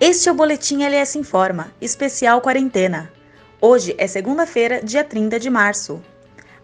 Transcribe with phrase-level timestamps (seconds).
[0.00, 3.12] Este é o Boletim LS Informa, especial quarentena.
[3.60, 6.00] Hoje é segunda-feira, dia 30 de março.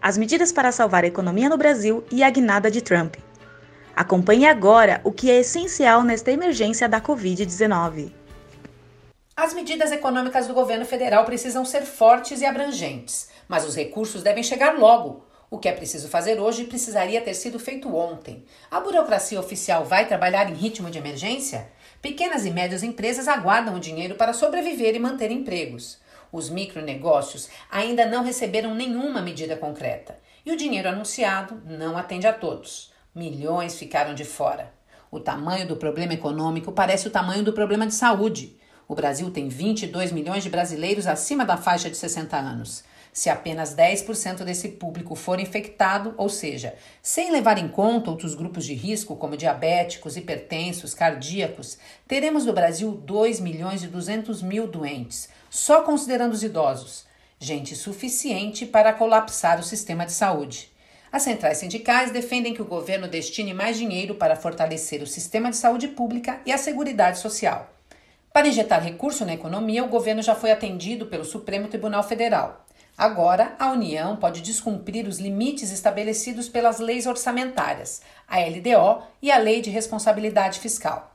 [0.01, 3.15] As medidas para salvar a economia no Brasil e a guinada de Trump.
[3.93, 8.13] Acompanhe agora o que é essencial nesta emergência da Covid-19.
[9.35, 14.43] As medidas econômicas do governo federal precisam ser fortes e abrangentes, mas os recursos devem
[14.43, 15.25] chegar logo.
[15.49, 18.43] O que é preciso fazer hoje precisaria ter sido feito ontem.
[18.71, 21.69] A burocracia oficial vai trabalhar em ritmo de emergência?
[22.01, 25.99] Pequenas e médias empresas aguardam o dinheiro para sobreviver e manter empregos.
[26.31, 30.17] Os micronegócios ainda não receberam nenhuma medida concreta.
[30.43, 32.91] E o dinheiro anunciado não atende a todos.
[33.13, 34.73] Milhões ficaram de fora.
[35.11, 38.57] O tamanho do problema econômico parece o tamanho do problema de saúde.
[38.87, 42.83] O Brasil tem 22 milhões de brasileiros acima da faixa de 60 anos.
[43.15, 48.65] Se apenas 10% desse público for infectado, ou seja, sem levar em conta outros grupos
[48.65, 55.29] de risco, como diabéticos, hipertensos, cardíacos, teremos no Brasil 2 milhões e 200 mil doentes,
[55.49, 57.05] só considerando os idosos.
[57.39, 60.69] Gente suficiente para colapsar o sistema de saúde.
[61.09, 65.55] As centrais sindicais defendem que o governo destine mais dinheiro para fortalecer o sistema de
[65.55, 67.73] saúde pública e a Seguridade Social.
[68.33, 72.64] Para injetar recurso na economia, o governo já foi atendido pelo Supremo Tribunal Federal.
[72.97, 79.37] Agora, a União pode descumprir os limites estabelecidos pelas leis orçamentárias, a LDO e a
[79.37, 81.11] Lei de Responsabilidade Fiscal.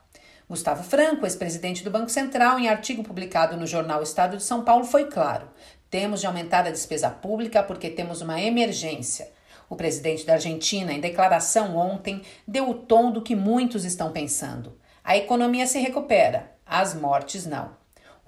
[0.46, 4.84] Gustavo Franco, ex-presidente do Banco Central, em artigo publicado no jornal Estado de São Paulo,
[4.84, 5.48] foi claro:
[5.88, 9.30] temos de aumentar a despesa pública porque temos uma emergência.
[9.66, 14.76] O presidente da Argentina, em declaração ontem, deu o tom do que muitos estão pensando.
[15.02, 17.79] A economia se recupera, as mortes não.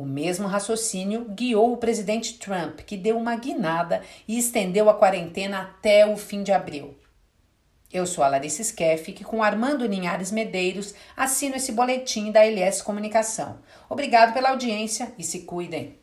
[0.02, 5.60] O mesmo raciocínio guiou o presidente Trump, que deu uma guinada e estendeu a quarentena
[5.60, 6.98] até o fim de abril.
[7.92, 12.82] Eu sou a Larissa Skeff, que com Armando Ninhares Medeiros assino esse boletim da LS
[12.82, 13.60] Comunicação.
[13.88, 16.01] Obrigado pela audiência e se cuidem.